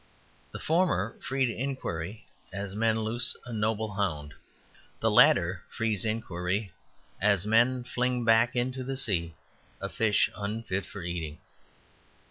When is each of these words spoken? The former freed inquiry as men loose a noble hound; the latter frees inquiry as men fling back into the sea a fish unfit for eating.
The 0.51 0.57
former 0.57 1.15
freed 1.21 1.47
inquiry 1.51 2.25
as 2.51 2.75
men 2.75 3.01
loose 3.01 3.37
a 3.45 3.53
noble 3.53 3.93
hound; 3.93 4.33
the 4.99 5.11
latter 5.11 5.61
frees 5.69 6.05
inquiry 6.05 6.71
as 7.21 7.45
men 7.45 7.83
fling 7.83 8.25
back 8.25 8.55
into 8.55 8.83
the 8.83 8.97
sea 8.97 9.35
a 9.79 9.89
fish 9.89 10.31
unfit 10.35 10.87
for 10.87 11.03
eating. 11.03 11.37